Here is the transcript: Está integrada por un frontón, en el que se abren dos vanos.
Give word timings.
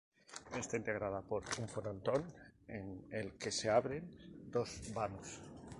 Está 0.61 0.77
integrada 0.77 1.21
por 1.21 1.43
un 1.59 1.67
frontón, 1.69 2.23
en 2.67 3.05
el 3.11 3.37
que 3.37 3.51
se 3.51 3.69
abren 3.69 4.03
dos 4.51 4.91
vanos. 4.95 5.39